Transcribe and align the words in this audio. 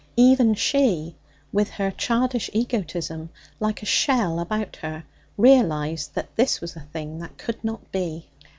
Even 0.17 0.55
she, 0.55 1.15
with 1.51 1.69
her 1.69 1.91
childish 1.91 2.49
egotism 2.53 3.29
like 3.59 3.83
a 3.83 3.85
shell 3.85 4.39
about 4.39 4.77
her, 4.77 5.03
realized 5.37 6.15
that 6.15 6.35
this 6.35 6.59
was 6.59 6.75
a 6.75 6.79
thing 6.91 7.19
that 7.19 7.37
could 7.37 7.63
not 7.63 7.91
be. 7.91 8.27